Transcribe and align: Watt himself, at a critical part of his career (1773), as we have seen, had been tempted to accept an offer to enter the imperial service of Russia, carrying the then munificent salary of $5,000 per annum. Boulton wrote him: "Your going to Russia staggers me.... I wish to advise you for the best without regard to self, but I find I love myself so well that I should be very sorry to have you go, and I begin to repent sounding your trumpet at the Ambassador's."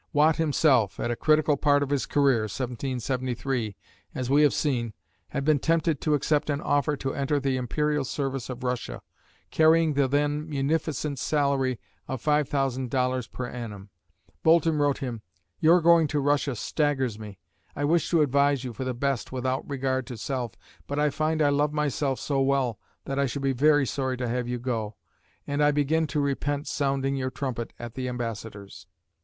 Watt 0.13 0.37
himself, 0.37 0.99
at 0.99 1.11
a 1.11 1.15
critical 1.15 1.57
part 1.57 1.83
of 1.83 1.91
his 1.91 2.07
career 2.07 2.45
(1773), 2.45 3.75
as 4.15 4.31
we 4.31 4.41
have 4.41 4.51
seen, 4.51 4.93
had 5.27 5.45
been 5.45 5.59
tempted 5.59 6.01
to 6.01 6.15
accept 6.15 6.49
an 6.49 6.59
offer 6.59 6.97
to 6.97 7.13
enter 7.13 7.39
the 7.39 7.55
imperial 7.55 8.03
service 8.03 8.49
of 8.49 8.63
Russia, 8.63 9.03
carrying 9.51 9.93
the 9.93 10.07
then 10.07 10.49
munificent 10.49 11.19
salary 11.19 11.79
of 12.07 12.19
$5,000 12.19 13.31
per 13.31 13.47
annum. 13.47 13.91
Boulton 14.41 14.79
wrote 14.79 14.97
him: 14.97 15.21
"Your 15.59 15.81
going 15.81 16.07
to 16.07 16.19
Russia 16.19 16.55
staggers 16.55 17.19
me.... 17.19 17.37
I 17.75 17.85
wish 17.85 18.09
to 18.09 18.23
advise 18.23 18.63
you 18.63 18.73
for 18.73 18.83
the 18.83 18.95
best 18.95 19.31
without 19.31 19.69
regard 19.69 20.07
to 20.07 20.17
self, 20.17 20.53
but 20.87 20.97
I 20.97 21.11
find 21.11 21.43
I 21.43 21.49
love 21.49 21.73
myself 21.73 22.19
so 22.19 22.41
well 22.41 22.79
that 23.05 23.19
I 23.19 23.27
should 23.27 23.43
be 23.43 23.53
very 23.53 23.85
sorry 23.85 24.17
to 24.17 24.27
have 24.27 24.47
you 24.47 24.57
go, 24.57 24.95
and 25.45 25.63
I 25.63 25.69
begin 25.69 26.07
to 26.07 26.19
repent 26.19 26.65
sounding 26.65 27.17
your 27.17 27.29
trumpet 27.29 27.71
at 27.77 27.93
the 27.93 28.09
Ambassador's." 28.09 28.87